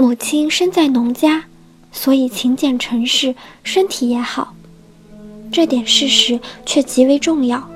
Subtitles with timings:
[0.00, 1.42] 母亲身在农家，
[1.90, 4.54] 所以勤俭成事，身体也好。
[5.50, 7.68] 这点事实却极为重要，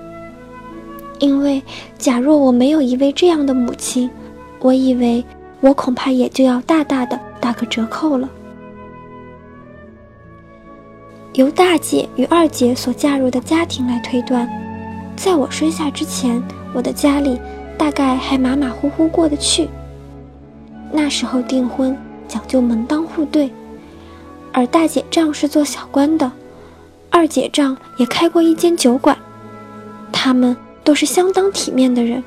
[1.19, 1.61] 因为
[1.99, 4.09] 假若我没有一位这样的母亲，
[4.61, 5.25] 我以为
[5.61, 8.31] 我恐怕也就要大大的打个折扣了。
[11.33, 14.49] 由大姐与二姐所嫁入的家庭来推断，
[15.17, 16.41] 在我生下之前，
[16.73, 17.37] 我的家里
[17.77, 19.69] 大概还马马虎虎过得去。
[20.93, 21.99] 那时候订婚。
[22.33, 23.53] 讲究门当户对，
[24.55, 26.33] 而大姐丈是做小官的，
[27.11, 29.15] 二姐丈也开过一间酒馆，
[30.11, 32.25] 他们都是相当体面的人。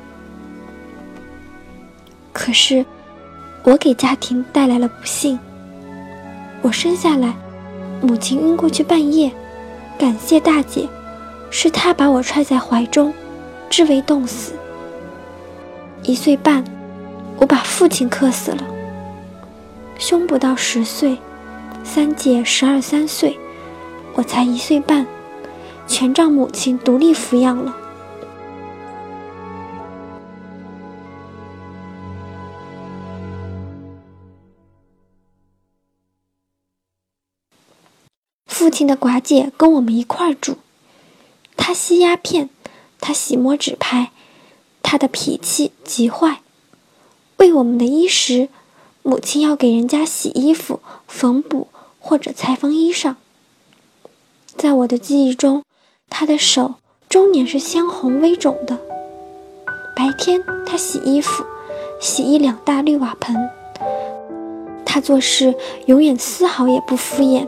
[2.32, 2.86] 可是，
[3.64, 5.40] 我给家庭带来了不幸。
[6.62, 7.34] 我生下来，
[8.00, 9.32] 母亲晕过去半夜，
[9.98, 10.88] 感谢大姐，
[11.50, 13.12] 是她把我揣在怀中，
[13.72, 14.54] 至为冻死。
[16.04, 16.64] 一岁半，
[17.40, 18.75] 我把父亲克死了。
[19.98, 21.18] 兄不到十岁，
[21.84, 23.40] 三姐十二三岁，
[24.14, 25.08] 我才一岁半，
[25.88, 27.76] 全仗母亲独立抚养了。
[38.46, 40.58] 父亲的寡姐跟我们一块儿住，
[41.56, 42.50] 她吸鸦片，
[43.00, 44.12] 她洗摸纸牌，
[44.84, 46.42] 她的脾气极坏，
[47.38, 48.50] 为我们的衣食。
[49.08, 51.68] 母亲要给人家洗衣服、缝补
[52.00, 53.14] 或者裁缝衣裳。
[54.58, 55.62] 在我的记忆中，
[56.10, 56.74] 她的手
[57.08, 58.80] 终年是鲜红微肿的。
[59.96, 61.46] 白天她洗衣服，
[62.02, 63.36] 洗一两大绿瓦盆。
[64.84, 65.54] 她做事
[65.86, 67.46] 永远丝毫也不敷衍，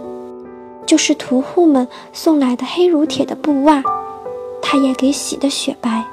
[0.86, 3.82] 就是屠户们送来的黑如铁的布袜，
[4.62, 6.06] 她也给洗得雪白。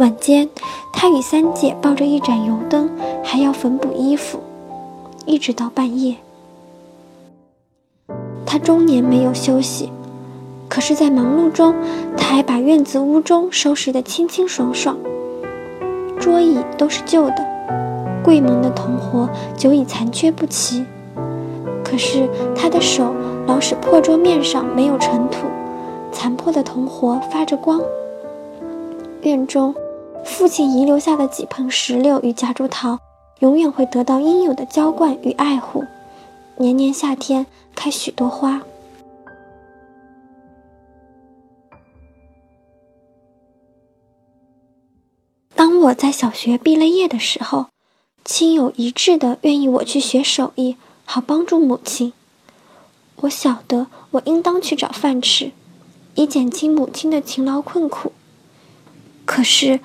[0.00, 0.48] 晚间，
[0.94, 2.88] 他与三姐抱着一盏油灯，
[3.22, 4.40] 还要缝补衣服，
[5.26, 6.16] 一直到半夜。
[8.46, 9.92] 他终年没有休息，
[10.70, 11.74] 可是，在忙碌中，
[12.16, 14.96] 他还把院子屋中收拾得清清爽爽。
[16.18, 17.46] 桌椅都是旧的，
[18.24, 20.82] 柜门的铜活久已残缺不齐，
[21.84, 22.26] 可是
[22.56, 23.14] 他的手
[23.46, 25.46] 老使破桌面上没有尘土，
[26.10, 27.78] 残破的铜活发着光。
[29.20, 29.74] 院中。
[30.30, 32.98] 父亲遗留下的几盆石榴与夹竹桃，
[33.40, 35.84] 永远会得到应有的浇灌与爱护，
[36.56, 38.62] 年年夏天开许多花。
[45.54, 47.66] 当我在小学毕了业的时候，
[48.24, 52.12] 亲友一致的愿意我去学手艺，好帮助母亲。
[53.16, 55.50] 我晓得我应当去找饭吃，
[56.14, 58.12] 以减轻母亲的勤劳困苦。
[59.26, 59.80] 可是，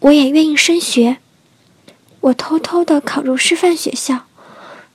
[0.00, 1.18] 我也愿意升学。
[2.20, 4.26] 我偷偷的考入师范学校，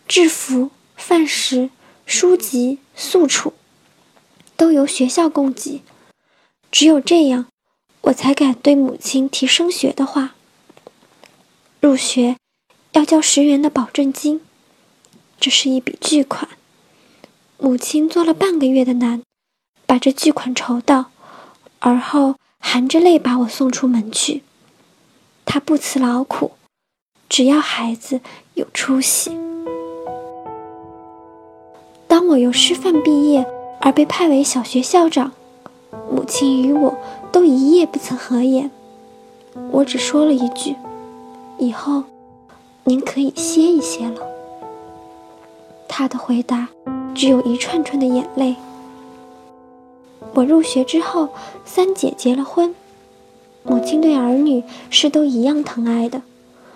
[0.07, 1.69] 制服、饭食、
[2.05, 3.53] 书籍、宿处，
[4.55, 5.81] 都由学校供给。
[6.71, 7.47] 只有这样，
[8.01, 10.35] 我才敢对母亲提升学的话。
[11.79, 12.37] 入学
[12.91, 14.41] 要交十元的保证金，
[15.39, 16.49] 这是一笔巨款。
[17.57, 19.23] 母亲做了半个月的难，
[19.85, 21.11] 把这巨款筹到，
[21.79, 22.35] 而后。
[22.63, 24.43] 含着泪把我送出门去，
[25.53, 26.51] 他不辞劳苦，
[27.27, 28.21] 只要孩子
[28.53, 29.37] 有出息。
[32.07, 33.45] 当我由师范毕业
[33.81, 35.33] 而被派为小学校长，
[36.09, 36.97] 母亲与我
[37.33, 38.71] 都一夜不曾合眼。
[39.71, 40.73] 我只说了一句
[41.59, 42.05] ：“以后
[42.85, 44.25] 您可以歇一歇了。”
[45.85, 46.69] 他的回答
[47.13, 48.55] 只有一串串的眼泪。
[50.33, 51.27] 我入学之后，
[51.65, 52.73] 三姐结了婚，
[53.63, 56.21] 母亲对儿女是都一样疼爱的。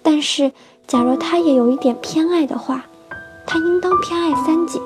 [0.01, 0.51] 但是，
[0.87, 2.85] 假若她也有一点偏爱的话，
[3.47, 4.79] 她应当偏爱三姐，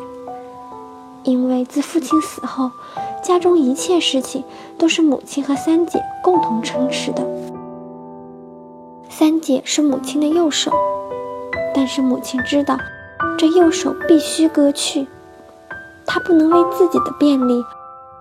[1.23, 2.71] 因为自父亲死后，
[3.23, 4.43] 家中一切事情
[4.77, 7.27] 都是母亲和三姐共同撑持的。
[9.09, 10.71] 三姐是母亲的右手，
[11.75, 12.77] 但是母亲知道，
[13.37, 15.05] 这右手必须割去，
[16.05, 17.61] 她不能为自己的便利。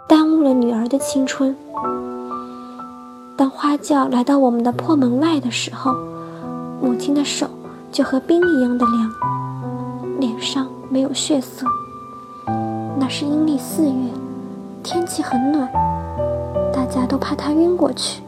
[0.08, 1.54] 耽误了女儿的青春。
[3.38, 5.94] 当花轿来到我们的破门外的时候，
[6.82, 7.48] 母亲的手
[7.92, 9.12] 就和冰一样的凉，
[10.18, 11.64] 脸上没有血色。
[12.98, 14.10] 那是阴历四月，
[14.82, 15.70] 天气很暖，
[16.74, 18.20] 大家都怕她晕过去。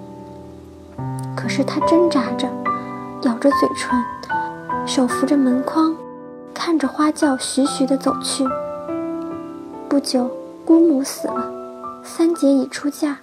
[1.35, 2.49] 可是她挣扎着，
[3.23, 4.01] 咬着嘴唇，
[4.87, 5.93] 手扶着门框，
[6.55, 8.47] 看着花轿徐徐地走去。
[9.89, 10.31] 不久，
[10.65, 11.51] 姑母死了。
[12.05, 13.19] 三姐已出嫁，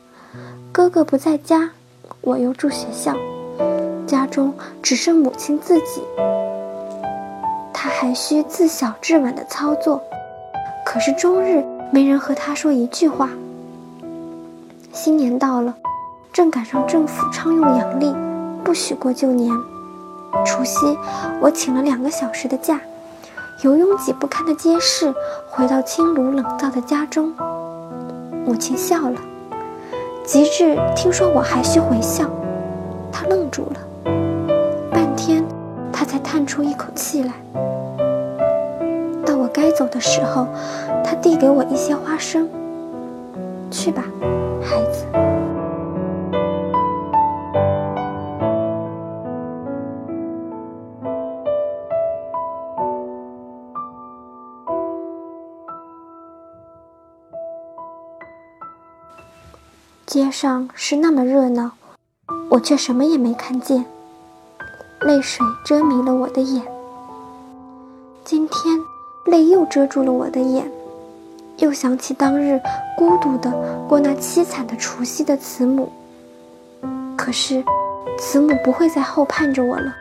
[0.74, 1.72] 哥哥不在家，
[2.22, 3.14] 我又住学校，
[4.06, 6.02] 家中只剩母亲自己。
[7.74, 10.02] 他还需自小至晚的操作，
[10.86, 13.30] 可是终日没人和他说一句话。
[14.92, 15.74] 新年到了，
[16.34, 18.14] 正赶上政府倡用阳历，
[18.64, 19.56] 不许过旧年。
[20.46, 20.98] 除夕，
[21.40, 22.82] 我请了两个小时的假，
[23.64, 25.14] 由拥挤不堪的街市
[25.50, 27.32] 回到清炉冷灶的家中。
[28.46, 29.20] 母亲笑了，
[30.28, 32.26] 极致听说我还需回校，
[33.14, 34.12] 他愣住了，
[34.92, 35.42] 半天，
[35.90, 37.32] 他才叹出一口气来。
[39.26, 40.46] 到我该走的时候，
[41.02, 42.50] 他递给我一些花生，
[43.72, 44.04] 去吧。
[60.18, 61.74] 街上是那么热闹，
[62.50, 63.86] 我却什么也没看见。
[65.02, 66.66] 泪水遮迷了我的眼，
[68.26, 68.80] 今天
[69.28, 70.72] 泪又遮住了我的眼。
[71.58, 72.60] 又想起当日
[72.98, 73.52] 孤独的
[73.88, 75.88] 过那凄惨的除夕的慈母，
[77.16, 77.64] 可是
[78.18, 79.94] 慈母不会再后盼着我了。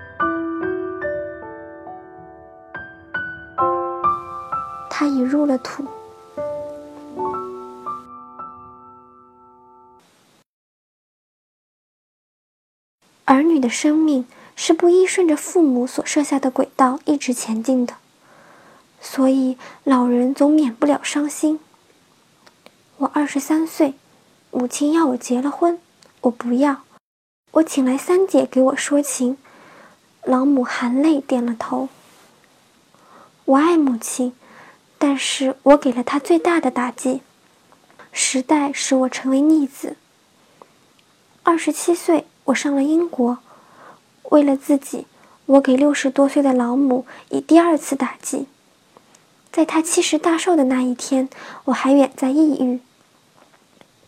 [4.89, 5.85] 他已入了土。
[13.27, 14.27] 儿女的生命
[14.57, 17.95] 是不依顺着父母所设下的轨道一直前进的。
[19.01, 21.61] 所以老人总免不了伤心。
[22.97, 23.95] 我二十三岁，
[24.51, 25.79] 母亲要我结了婚，
[26.23, 26.83] 我不要。
[27.53, 29.37] 我请来三姐给我说情，
[30.25, 31.89] 老母含泪点了头。
[33.45, 34.33] 我爱母亲，
[34.99, 37.21] 但是我给了她最大的打击。
[38.13, 39.97] 时代使我成为逆子。
[41.43, 43.39] 二十七岁，我上了英国，
[44.31, 45.07] 为了自己，
[45.47, 48.47] 我给六十多岁的老母以第二次打击。
[49.53, 51.29] 在她七十大寿的那一天，
[51.65, 52.81] 我还远在异域。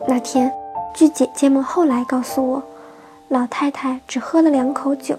[0.07, 0.51] 那天，
[0.93, 2.63] 据姐姐们后来告诉我，
[3.27, 5.17] 老太太只喝了两口酒，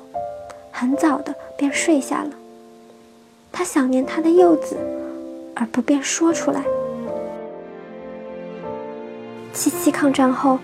[0.70, 2.30] 很早的便睡下了。
[3.52, 4.78] 她想念她的幼子，
[5.54, 6.64] 而不便说出来。
[9.52, 10.58] 七七抗战后，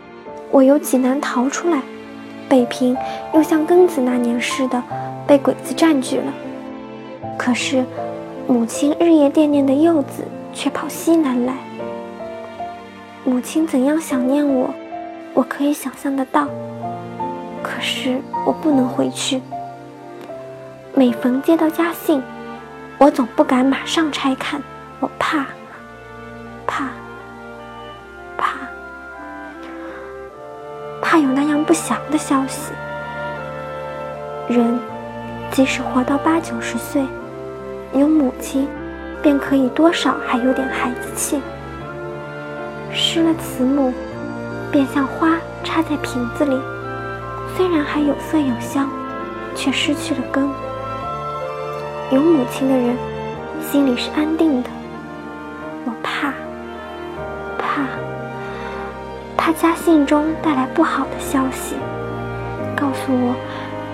[0.50, 1.82] 我由济南逃出来，
[2.48, 2.96] 北平
[3.34, 4.82] 又像庚子那年似的
[5.26, 6.32] 被鬼子占据了。
[7.38, 7.84] 可是。
[8.48, 10.22] 母亲日夜惦念的幼子
[10.54, 11.52] 却跑西南来，
[13.24, 14.72] 母亲怎样想念我，
[15.34, 16.46] 我可以想象得到。
[17.60, 19.42] 可是我不能回去。
[20.94, 22.22] 每逢接到家信，
[22.98, 24.62] 我总不敢马上拆看，
[25.00, 25.46] 我怕，怕，
[31.16, 32.74] 怕有那样不祥的消息。
[34.50, 34.78] 人，
[35.50, 37.02] 即使活到八九十岁。
[37.94, 38.68] 有母亲，
[39.22, 41.40] 便可以多少还有点孩子气。
[42.92, 43.94] 失了慈母，
[44.70, 46.60] 便像花插在瓶子里，
[47.56, 48.86] 虽然还有色有香，
[49.54, 50.46] 却失去了根。
[52.10, 52.94] 有母亲的人，
[53.62, 54.68] 心里是安定的。
[59.60, 61.76] 家信中带来不好的消息，
[62.76, 63.34] 告诉我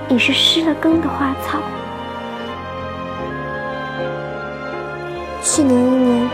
[0.08, 1.60] 已是失了根的花草。
[5.40, 6.28] 去年一年，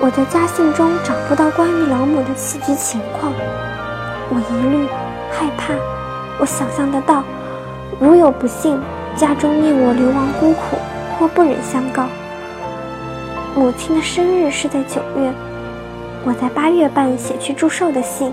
[0.00, 3.32] 我在家信中找不到关于老母的起居情况，
[4.28, 4.86] 我疑虑、
[5.30, 5.72] 害怕。
[6.38, 7.22] 我想象得到，
[7.98, 8.78] 如有不幸，
[9.16, 10.76] 家中念我流亡孤苦，
[11.18, 12.06] 或不忍相告。
[13.54, 15.32] 母亲的生日是在九月，
[16.24, 18.32] 我在八月半写去祝寿的信，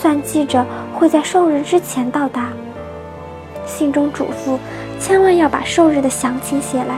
[0.00, 2.48] 算计着会在寿日之前到达。
[3.64, 4.58] 信中嘱咐，
[5.00, 6.96] 千万要把寿日的详情写来，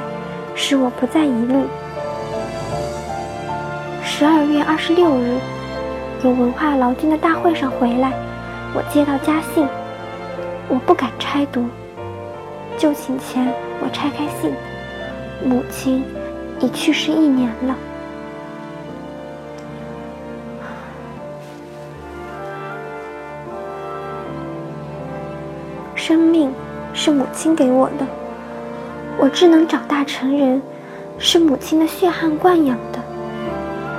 [0.54, 1.54] 使我不再疑虑。
[4.04, 5.38] 十二月二十六日，
[6.22, 8.12] 由文化劳军的大会上回来，
[8.74, 9.66] 我接到家信，
[10.68, 11.64] 我不敢拆读。
[12.76, 13.46] 就寝前，
[13.80, 14.52] 我拆开信，
[15.44, 16.04] 母亲
[16.60, 17.74] 已去世一年了。
[27.00, 28.04] 是母亲给我的，
[29.16, 30.60] 我只能长大成人，
[31.16, 32.98] 是母亲的血汗惯养的。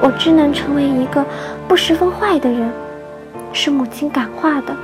[0.02, 1.26] 我只能成为一个
[1.66, 2.70] 不十分坏的人，
[3.54, 4.76] 是母亲感化的。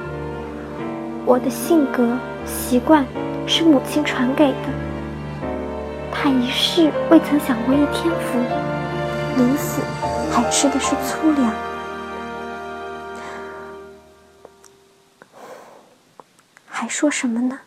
[1.26, 3.06] 我的性格习惯
[3.46, 4.70] 是母亲传给的。
[6.10, 8.40] 她一世未曾享过一天福，
[9.36, 9.82] 临死
[10.32, 11.54] 还吃的是粗粮。
[16.66, 17.60] 还说什么呢？